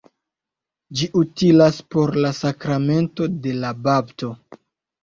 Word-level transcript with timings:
Ĝi 1.01 1.09
utilas 1.21 1.77
por 1.97 2.17
la 2.27 2.33
sakramento 2.41 3.31
de 3.47 3.57
la 3.63 3.77
bapto. 3.87 4.35